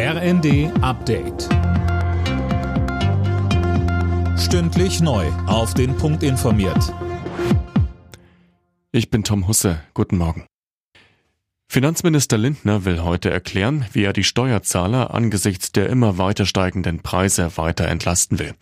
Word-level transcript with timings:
RND 0.00 0.70
Update. 0.80 1.48
Stündlich 4.38 5.00
neu. 5.00 5.26
Auf 5.48 5.74
den 5.74 5.96
Punkt 5.96 6.22
informiert. 6.22 6.94
Ich 8.92 9.10
bin 9.10 9.24
Tom 9.24 9.48
Husse. 9.48 9.80
Guten 9.94 10.16
Morgen. 10.16 10.46
Finanzminister 11.66 12.38
Lindner 12.38 12.84
will 12.84 13.02
heute 13.02 13.30
erklären, 13.30 13.86
wie 13.90 14.04
er 14.04 14.12
die 14.12 14.22
Steuerzahler 14.22 15.12
angesichts 15.12 15.72
der 15.72 15.88
immer 15.88 16.16
weiter 16.16 16.46
steigenden 16.46 17.00
Preise 17.00 17.56
weiter 17.56 17.88
entlasten 17.88 18.38
will. 18.38 18.54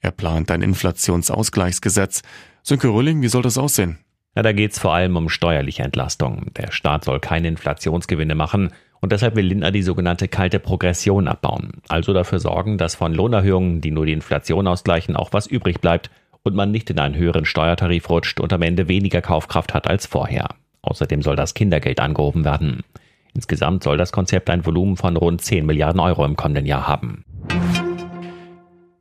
Er 0.00 0.10
plant 0.10 0.50
ein 0.50 0.62
Inflationsausgleichsgesetz. 0.62 2.22
Sönke 2.64 2.88
Rülling, 2.88 3.22
wie 3.22 3.28
soll 3.28 3.42
das 3.42 3.56
aussehen? 3.56 3.98
Ja, 4.34 4.42
da 4.42 4.50
geht's 4.50 4.80
vor 4.80 4.94
allem 4.94 5.16
um 5.16 5.28
steuerliche 5.28 5.84
Entlastung. 5.84 6.46
Der 6.56 6.72
Staat 6.72 7.04
soll 7.04 7.20
keine 7.20 7.46
Inflationsgewinne 7.46 8.34
machen 8.34 8.72
und 9.02 9.10
deshalb 9.10 9.34
will 9.34 9.46
Lindner 9.46 9.72
die 9.72 9.82
sogenannte 9.82 10.28
kalte 10.28 10.60
Progression 10.60 11.26
abbauen. 11.26 11.82
Also 11.88 12.12
dafür 12.12 12.38
sorgen, 12.38 12.78
dass 12.78 12.94
von 12.94 13.12
Lohnerhöhungen, 13.12 13.80
die 13.80 13.90
nur 13.90 14.06
die 14.06 14.12
Inflation 14.12 14.68
ausgleichen, 14.68 15.16
auch 15.16 15.32
was 15.32 15.48
übrig 15.48 15.80
bleibt 15.80 16.10
und 16.44 16.54
man 16.54 16.70
nicht 16.70 16.88
in 16.88 17.00
einen 17.00 17.16
höheren 17.16 17.44
Steuertarif 17.44 18.08
rutscht 18.08 18.38
und 18.38 18.52
am 18.52 18.62
Ende 18.62 18.86
weniger 18.86 19.20
Kaufkraft 19.20 19.74
hat 19.74 19.88
als 19.88 20.06
vorher. 20.06 20.50
Außerdem 20.82 21.20
soll 21.20 21.34
das 21.34 21.54
Kindergeld 21.54 21.98
angehoben 21.98 22.44
werden. 22.44 22.84
Insgesamt 23.34 23.82
soll 23.82 23.96
das 23.96 24.12
Konzept 24.12 24.48
ein 24.50 24.64
Volumen 24.64 24.96
von 24.96 25.16
rund 25.16 25.42
10 25.42 25.66
Milliarden 25.66 26.00
Euro 26.00 26.24
im 26.24 26.36
kommenden 26.36 26.66
Jahr 26.66 26.86
haben. 26.86 27.24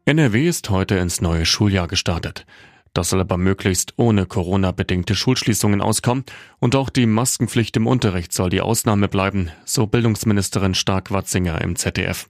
NRW 0.05 0.47
ist 0.47 0.69
heute 0.71 0.95
ins 0.95 1.21
neue 1.21 1.45
Schuljahr 1.45 1.87
gestartet. 1.87 2.45
Das 2.93 3.09
soll 3.09 3.21
aber 3.21 3.37
möglichst 3.37 3.93
ohne 3.95 4.25
Corona-bedingte 4.25 5.15
Schulschließungen 5.15 5.81
auskommen 5.81 6.25
und 6.59 6.75
auch 6.75 6.89
die 6.89 7.05
Maskenpflicht 7.05 7.77
im 7.77 7.87
Unterricht 7.87 8.33
soll 8.33 8.49
die 8.49 8.61
Ausnahme 8.61 9.07
bleiben, 9.07 9.49
so 9.63 9.87
Bildungsministerin 9.87 10.73
Stark-Watzinger 10.73 11.61
im 11.61 11.77
ZDF. 11.77 12.29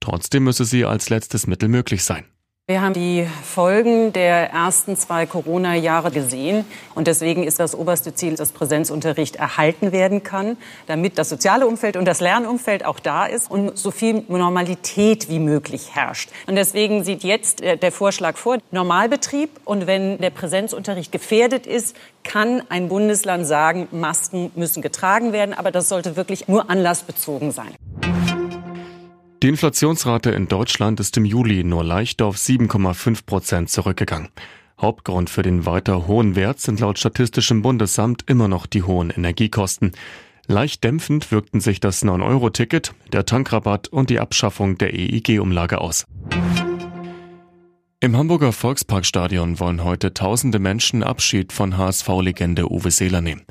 Trotzdem 0.00 0.44
müsse 0.44 0.66
sie 0.66 0.84
als 0.84 1.08
letztes 1.08 1.46
Mittel 1.46 1.70
möglich 1.70 2.04
sein. 2.04 2.24
Wir 2.66 2.80
haben 2.80 2.94
die 2.94 3.28
Folgen 3.42 4.14
der 4.14 4.50
ersten 4.50 4.96
zwei 4.96 5.26
Corona-Jahre 5.26 6.10
gesehen. 6.10 6.64
Und 6.94 7.08
deswegen 7.08 7.42
ist 7.42 7.60
das 7.60 7.74
oberste 7.74 8.14
Ziel, 8.14 8.36
dass 8.36 8.52
Präsenzunterricht 8.52 9.36
erhalten 9.36 9.92
werden 9.92 10.22
kann, 10.22 10.56
damit 10.86 11.18
das 11.18 11.28
soziale 11.28 11.66
Umfeld 11.66 11.98
und 11.98 12.06
das 12.06 12.20
Lernumfeld 12.20 12.86
auch 12.86 13.00
da 13.00 13.26
ist 13.26 13.50
und 13.50 13.76
so 13.76 13.90
viel 13.90 14.24
Normalität 14.28 15.28
wie 15.28 15.40
möglich 15.40 15.94
herrscht. 15.94 16.30
Und 16.46 16.56
deswegen 16.56 17.04
sieht 17.04 17.22
jetzt 17.22 17.60
äh, 17.60 17.76
der 17.76 17.92
Vorschlag 17.92 18.38
vor, 18.38 18.56
Normalbetrieb. 18.70 19.50
Und 19.66 19.86
wenn 19.86 20.16
der 20.16 20.30
Präsenzunterricht 20.30 21.12
gefährdet 21.12 21.66
ist, 21.66 21.94
kann 22.22 22.62
ein 22.70 22.88
Bundesland 22.88 23.46
sagen, 23.46 23.88
Masken 23.90 24.52
müssen 24.54 24.80
getragen 24.80 25.34
werden. 25.34 25.52
Aber 25.52 25.70
das 25.70 25.90
sollte 25.90 26.16
wirklich 26.16 26.48
nur 26.48 26.70
anlassbezogen 26.70 27.52
sein. 27.52 27.74
Die 29.42 29.48
Inflationsrate 29.48 30.30
in 30.30 30.48
Deutschland 30.48 31.00
ist 31.00 31.16
im 31.16 31.24
Juli 31.24 31.64
nur 31.64 31.84
leicht 31.84 32.22
auf 32.22 32.36
7,5 32.36 33.26
Prozent 33.26 33.68
zurückgegangen. 33.70 34.28
Hauptgrund 34.80 35.30
für 35.30 35.42
den 35.42 35.66
weiter 35.66 36.06
hohen 36.06 36.34
Wert 36.34 36.60
sind 36.60 36.80
laut 36.80 36.98
Statistischem 36.98 37.62
Bundesamt 37.62 38.24
immer 38.26 38.48
noch 38.48 38.66
die 38.66 38.82
hohen 38.82 39.10
Energiekosten. 39.10 39.92
Leicht 40.46 40.82
dämpfend 40.84 41.30
wirkten 41.30 41.60
sich 41.60 41.80
das 41.80 42.04
9-Euro-Ticket, 42.04 42.92
der 43.12 43.24
Tankrabatt 43.24 43.88
und 43.88 44.10
die 44.10 44.20
Abschaffung 44.20 44.78
der 44.78 44.92
EIG-Umlage 44.92 45.80
aus. 45.80 46.06
Im 48.00 48.16
Hamburger 48.16 48.52
Volksparkstadion 48.52 49.60
wollen 49.60 49.82
heute 49.82 50.12
tausende 50.12 50.58
Menschen 50.58 51.02
Abschied 51.02 51.52
von 51.52 51.78
HSV-Legende 51.78 52.70
Uwe 52.70 52.90
Seeler 52.90 53.22
nehmen. 53.22 53.46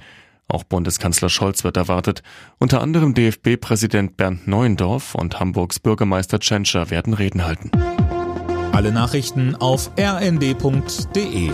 Auch 0.54 0.64
Bundeskanzler 0.64 1.30
Scholz 1.30 1.64
wird 1.64 1.78
erwartet. 1.78 2.22
Unter 2.60 2.80
anderem 2.82 3.16
DFB-Präsident 3.16 4.18
Bernd 4.18 4.48
Neuendorf 4.48 5.16
und 5.16 5.40
Hamburgs 5.40 5.80
Bürgermeister 5.80 6.40
Tschentscher 6.40 6.92
werden 6.92 7.16
Reden 7.16 7.44
halten. 7.44 7.72
Alle 8.72 8.92
Nachrichten 8.92 9.56
auf 9.56 9.90
rnd.de 9.98 11.52